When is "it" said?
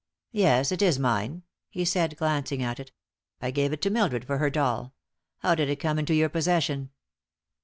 0.71-0.81, 2.79-2.91, 3.71-3.83, 5.69-5.75